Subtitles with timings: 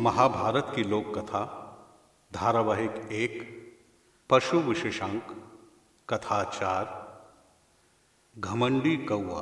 [0.00, 1.40] महाभारत की लोक कथा,
[2.32, 3.34] धारावाहिक एक,
[4.30, 5.52] पशु विशेषांक,
[6.08, 6.84] कथा चार,
[8.38, 9.40] घमंडी कौआ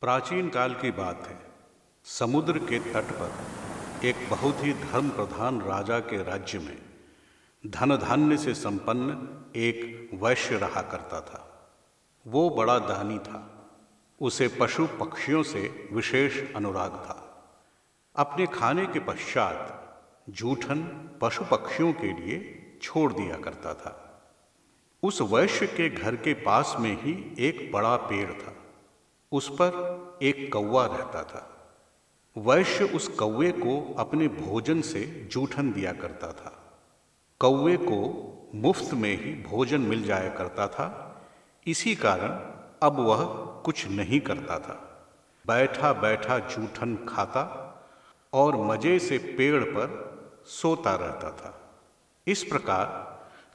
[0.00, 1.38] प्राचीन काल की बात है,
[2.04, 3.32] समुद्र के तट पर,
[4.06, 6.78] एक बहुत ही धर्म प्रधान राजा के राज्य में
[7.66, 11.70] धन धान्य से संपन्न एक वैश्य रहा करता था।
[12.26, 13.68] वो बड़ा दानी था,
[14.20, 17.23] उसे पशु पक्षियों से विशेष अनुराग था।
[18.16, 19.80] अपने खाने के पश्चात
[20.30, 22.36] जूठन पशु पक्षियों के लिए
[22.82, 24.22] छोड़ दिया करता था।
[25.02, 28.54] उस वैश्य के घर के पास में ही एक बड़ा पेड़ था।
[29.32, 31.72] उस पर एक कौवा रहता था।
[32.38, 36.80] वैश्य उस कौवे को अपने भोजन से जूठन दिया करता था।
[37.38, 41.16] कौवे को मुफ़्त में ही भोजन मिल जाया करता था।
[41.66, 42.28] इसी कारण
[42.82, 43.24] अब वह
[43.64, 45.06] कुछ नहीं करता था।
[45.46, 47.60] बैठा बैठा जूठन खाता
[48.34, 49.92] और मज़े से पेड़ पर
[50.46, 51.50] सोता रहता था।
[52.26, 52.86] इस प्रकार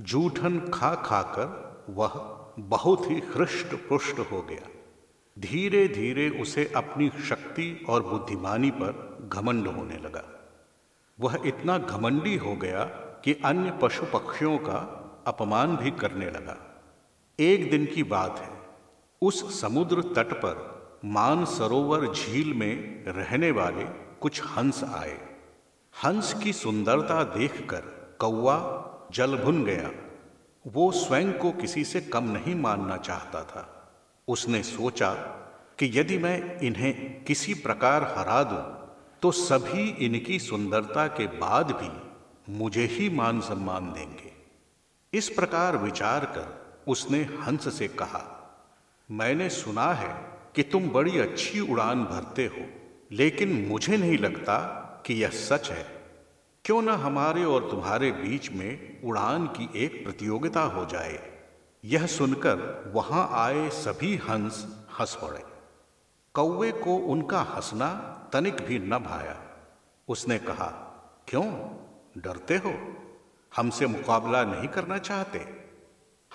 [0.00, 1.48] जूठन खा खाकर
[1.88, 2.14] वह
[2.58, 4.68] बहुत ही हृष्ट पुष्ट हो गया।
[5.36, 10.22] धीरे धीरे उसे अपनी शक्ति और बुद्धिमानी पर घमंड होने लगा।
[11.18, 12.84] वह इतना घमंडी हो गया
[13.24, 14.78] कि अन्य पशु पक्षियों का
[15.26, 16.56] अपमान भी करने लगा।
[17.38, 18.50] एक दिन की बात है,
[19.22, 20.64] उस समुद्र तट पर
[21.04, 23.84] मान सरोवर झील में रहने वाले
[24.26, 25.18] कुछ हंस आए।
[25.94, 27.80] हंस की सुंदरता देखकर
[28.20, 28.54] कौवा
[29.14, 29.90] जल भुन गया।
[30.64, 33.62] वो स्वयं को किसी से कम नहीं मानना चाहता था।
[34.28, 35.12] उसने सोचा
[35.78, 38.62] कि यदि मैं इन्हें किसी प्रकार हरा दूँ
[39.22, 41.90] तो सभी इनकी सुंदरता के बाद भी
[42.52, 44.32] मुझे ही मान सम्मान देंगे।
[45.12, 48.24] इस प्रकार विचार कर उसने हंस से कहा,
[49.08, 50.10] मैंने सुना है
[50.56, 52.66] कि तुम बड़ी अच्छी उड़ान भरते हो।
[53.12, 54.58] लेकिन मुझे नहीं लगता
[55.06, 55.86] कि यह सच है।
[56.64, 61.42] क्यों न हमारे और तुम्हारे बीच में उड़ान की एक प्रतियोगिता हो जाए।
[61.84, 65.42] यह सुनकर वहाँ आए सभी हंस हंस पड़े।
[66.34, 67.88] कौवे को उनका हंसना
[68.32, 69.42] तनिक भी न भाया।
[70.08, 70.66] उसने कहा,
[71.28, 71.68] क्यों?
[72.18, 72.96] डरते हो?
[73.56, 75.38] हमसे मुकाबला नहीं करना चाहते?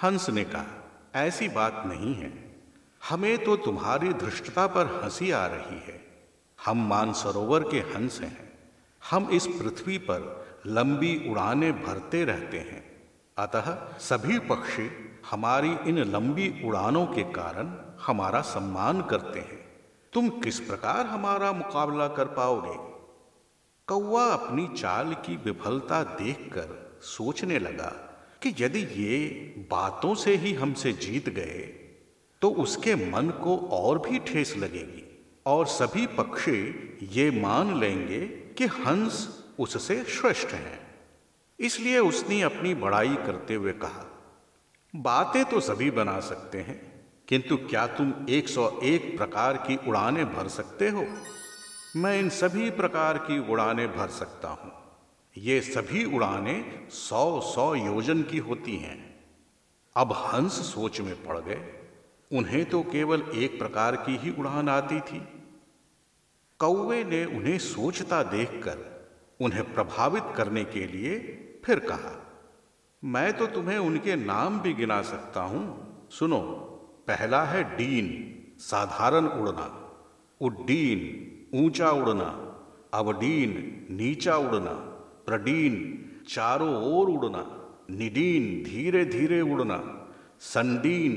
[0.04, 2.62] हंस ने कहा, ऐसी बात नहीं है।
[3.10, 6.11] हमें तो तुम्हारी धृष्टता पर हँसी आ रही है।
[6.66, 8.50] हम मानसरोवर के हंस हैं।
[9.02, 10.24] हम इस पृथ्वी पर
[10.68, 12.84] लंबी उड़ाने भरते रहते हैं।
[13.38, 14.90] अतः सभी पक्षी
[15.32, 19.60] हमारी इन लंबी उड़ानों के कारण हमारा सम्मान करते हैं।
[20.14, 22.78] तुम किस प्रकार हमारा मुकाबला कर पाओगे?
[23.88, 27.92] कौवा अपनी चाल की विफलता देखकर सोचने लगा
[28.44, 29.18] कि यदि ये
[29.72, 31.62] बातों से ही हमसे जीत गए
[32.42, 35.08] तो उसके मन को और भी ठेस लगेगी।
[35.46, 38.20] और सभी पक्षी ये मान लेंगे
[38.58, 39.28] कि हंस
[39.60, 40.80] उससे श्रेष्ठ हैं।
[41.60, 44.06] इसलिए उसने अपनी बड़ाई करते हुए कहा,
[44.94, 46.80] बातें तो सभी बना सकते हैं,
[47.28, 51.06] किंतु क्या तुम 101 प्रकार की उड़ानें भर सकते हो?
[51.96, 54.72] मैं इन सभी प्रकार की उड़ानें भर सकता हूँ।
[55.36, 58.98] ये सभी उड़ानें सौ सौ योजन की होती हैं।
[59.96, 61.81] अब हंस सोच में पड़ गए।
[62.32, 65.20] उन्हें तो केवल एक प्रकार की ही उड़ान आती थी।
[66.60, 68.90] कौवे ने उन्हें सोचता देखकर
[69.40, 71.18] उन्हें प्रभावित करने के लिए
[71.66, 72.14] फिर कहा,
[73.04, 76.40] मैं तो तुम्हें उनके नाम भी गिना सकता हूँ। सुनो,
[77.08, 78.08] पहला है डीन,
[78.60, 79.68] साधारण उड़ना।
[80.42, 81.00] उड्डीन,
[81.56, 82.30] ऊँचा उड़ना।
[82.94, 83.52] अवडीन,
[83.92, 84.74] नीचा उड़ना।
[85.26, 85.74] प्रडीन,
[86.30, 87.44] चारों ओर उड़ना।
[87.92, 89.78] निडीन धीरे धीरे उड़ना।
[90.42, 91.14] संडीन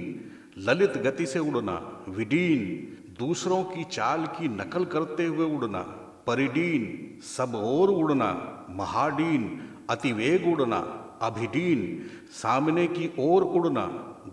[0.58, 5.78] ललित गति से उड़ना, विडीन, दूसरों की चाल की नकल करते हुए उड़ना,
[6.26, 10.78] परिडीन, सब ओर उड़ना, महाडीन, अतिवेग उड़ना,
[11.22, 13.86] अभिडीन, सामने की ओर उड़ना,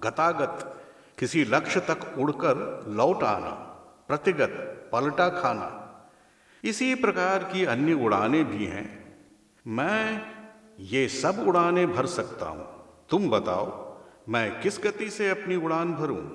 [0.04, 0.84] गतागत,
[1.20, 3.50] किसी लक्ष्य तक उड़कर लौट आना,
[4.08, 4.50] प्रतिगत,
[4.94, 5.78] पलटा खाना।
[6.64, 9.18] इसी प्रकार की अन्य उड़ानें भी हैं।
[9.68, 10.22] मैं
[10.80, 12.68] ये सब उड़ानें भर सकता हूँ।
[13.10, 13.91] तुम बताओ।
[14.32, 16.30] मैं किस गति से अपनी उड़ान भरूं?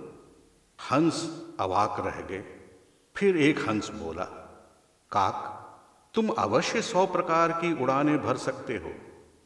[0.91, 2.45] हंस अवाक रह गए।
[3.17, 4.25] फिर एक हंस बोला,
[5.13, 5.63] काक,
[6.15, 8.93] तुम अवश्य सौ प्रकार की उड़ानें भर सकते हो।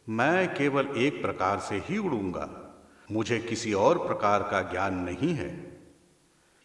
[0.08, 2.74] मैं केवल एक प्रकार से ही उड़ूँगा।
[3.12, 5.80] मुझे किसी और प्रकार का ज्ञान नहीं है।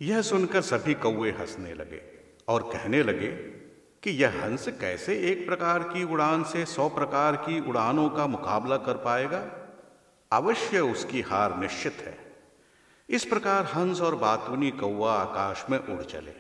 [0.02, 2.02] यह सुनकर सभी कौए हंसने लगे
[2.48, 3.32] और कहने लगे
[4.04, 8.78] कि यह हंस कैसे एक प्रकार की उड़ान से सौ प्रकार की उड़ानों का मुकाबला
[8.78, 9.62] कर पाएगा?
[10.32, 12.36] अवश्य उसकी हार निश्चित है।
[13.10, 16.32] इस प्रकार हंस और बातुनी कौवा आकाश में उड़ चले।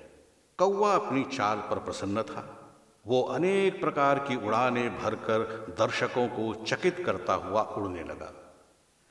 [0.58, 2.62] कौवा अपनी चाल पर प्रसन्न था।
[3.08, 5.40] वो अनेक प्रकार की उड़ाने भरकर
[5.80, 8.34] दर्शकों को चकित करता हुआ उड़ने लगा।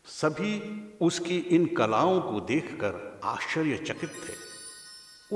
[0.04, 0.60] सभी
[1.00, 4.34] उसकी इन कलाओं को देखकर आश्चर्यचकित थे।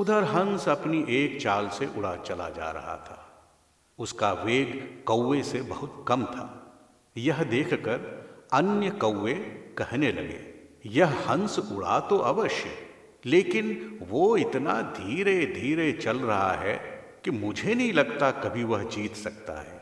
[0.00, 3.24] उधर हंस अपनी एक चाल से उड़ा चला जा रहा था।
[3.98, 6.72] उसका वेग कौवे से बहुत कम था।
[7.16, 9.34] यह देखकर अन्य कौवे
[9.78, 10.40] कहने लगे,
[10.86, 12.70] यह हंस उड़ा तो अवश्य,
[13.24, 16.76] लेकिन वो इतना धीरे धीरे चल रहा है
[17.24, 19.76] कि मुझे नहीं लगता कभी वह जीत सकता है।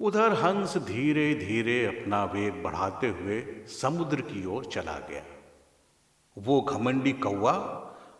[0.00, 3.40] उधर हंस धीरे धीरे अपना वेग बढ़ाते हुए
[3.72, 5.22] समुद्र की ओर चला गया।
[6.36, 7.52] वो घमंडी कौवा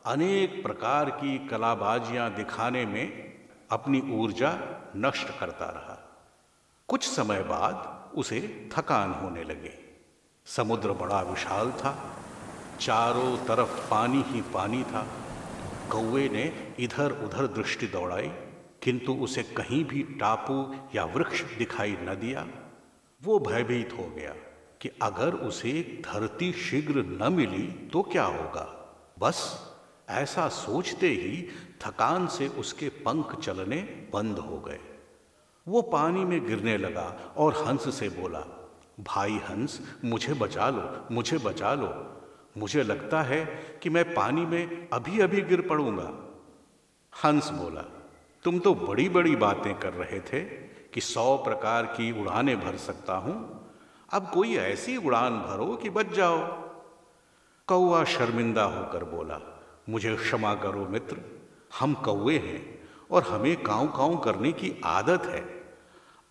[0.06, 3.06] अनेक प्रकार की कलाबाजियाँ दिखाने में
[3.70, 4.52] अपनी ऊर्जा
[4.97, 5.99] नष्ट करता रहा।
[6.88, 9.73] कुछ समय बाद उसे थकान होने लगे।
[10.47, 12.17] समुद्र बड़ा विशाल था।
[12.81, 15.07] चारों तरफ़ पानी ही पानी था।
[15.91, 18.29] कौवे ने इधर उधर दृष्टि दौड़ाई,
[18.83, 22.47] किंतु उसे कहीं भी टापू या वृक्ष दिखाई न दिया।
[23.23, 24.35] वो भयभीत हो गया
[24.81, 28.67] कि अगर उसे धरती शीघ्र न मिली तो क्या होगा।
[29.19, 29.67] बस
[30.09, 31.49] ऐसा सोचते ही
[31.81, 33.77] थकान से उसके पंख चलने
[34.12, 34.81] बंद हो गए।
[35.70, 38.44] वो पानी में गिरने लगा और हंस से बोला,
[39.00, 41.93] भाई हंस, मुझे बचा लो, मुझे बचा लो।
[42.58, 43.44] मुझे लगता है
[43.82, 46.11] कि मैं पानी में अभी अभी गिर पड़ूँगा।
[47.25, 47.84] हंस बोला,
[48.44, 50.40] तुम तो बड़ी बड़ी बातें कर रहे थे
[50.94, 53.37] कि सौ प्रकार की उड़ानें भर सकता हूँ।
[54.12, 56.38] अब कोई ऐसी उड़ान भरो कि बच जाओ।
[57.69, 59.40] कौआ शर्मिंदा होकर बोला,
[59.88, 61.16] मुझे क्षमा करो मित्र,
[61.81, 62.81] हम कौए हैं
[63.11, 65.60] और हमें काउ काउ करने की आदत है।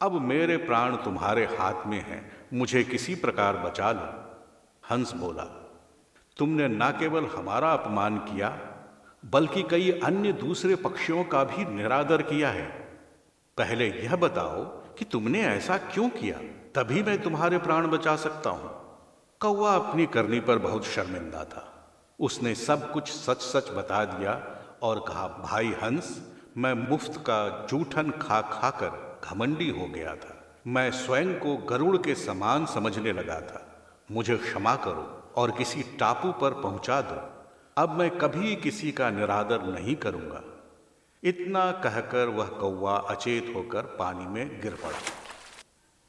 [0.02, 4.36] अब मेरे प्राण तुम्हारे हाथ में हैं, मुझे किसी प्रकार बचा लो।
[4.92, 5.44] हंस बोला,
[6.38, 8.50] तुमने न केवल हमारा अपमान किया,
[9.26, 12.66] बल्कि कई अन्य दूसरे पक्षियों का भी निरादर किया है।
[13.58, 16.38] पहले यह बताओ कि तुमने ऐसा क्यों किया,
[16.76, 18.72] तभी मैं तुम्हारे प्राण बचा सकता हूँ।
[19.40, 21.66] कौवा अपनी करनी पर बहुत शर्मिंदा था।
[22.20, 28.12] उसने सब कुछ सच सच बता दिया और कहा, भाई हंस, मैं मुफ़्त का जूठन
[28.12, 33.66] खा खाकर घमंडी हो गया था। मैं स्वयं को गरुड़ के समान समझने लगा था।
[34.12, 37.46] मुझे क्षमा करो और किसी टापू पर पहुँचा दो।
[37.78, 40.44] अब मैं कभी किसी का निरादर नहीं करूँगा।
[41.24, 45.00] इतना कहकर वह कौवा अचेत होकर पानी में गिर पड़ा।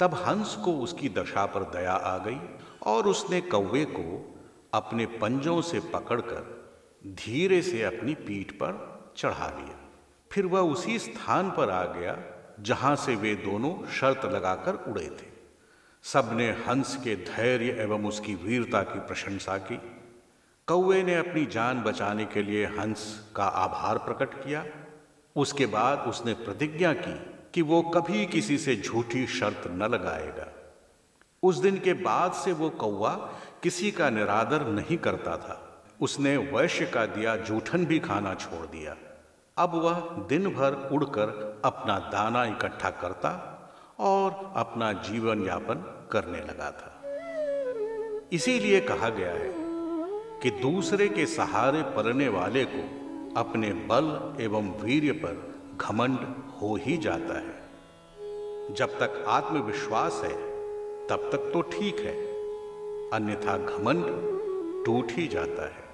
[0.00, 2.40] तब हंस को उसकी दशा पर दया आ गई
[2.86, 4.36] और उसने कौवे को
[4.74, 6.60] अपने पंजों से पकड़कर
[7.06, 8.72] धीरे से अपनी पीठ पर
[9.16, 9.76] चढ़ा लिया
[10.32, 12.12] फिर वह उसी स्थान पर आ गया
[12.62, 15.26] जहाँ से वे दोनों शर्त लगाकर उड़े थे।
[16.02, 19.76] सबने हंस के धैर्य एवं उसकी वीरता की प्रशंसा की।
[20.66, 24.66] कौवे ने अपनी जान बचाने के लिए हंस का आभार प्रकट किया।
[25.36, 30.48] उसके बाद उसने प्रतिज्ञा की कि वो कभी किसी से झूठी शर्त न लगाएगा।
[31.42, 33.14] उस दिन के बाद से वो कौवा
[33.62, 38.96] किसी का निरादर नहीं करता था। उसने वैश्य का दिया जूठन भी खाना छोड़ दिया।
[39.60, 43.30] अब वह दिन भर उड़कर अपना दाना इकट्ठा करता
[44.00, 47.00] और अपना जीवन यापन करने लगा था।
[48.32, 49.52] इसीलिए कहा गया है
[50.42, 52.82] कि दूसरे के सहारे पड़ने वाले को
[53.40, 56.18] अपने बल एवं वीर्य पर घमंड
[56.62, 60.34] हो ही जाता है। जब तक आत्मविश्वास है,
[61.06, 62.16] तब तक तो ठीक है,
[63.10, 64.04] अन्यथा घमंड
[64.86, 65.89] टूट ही जाता है।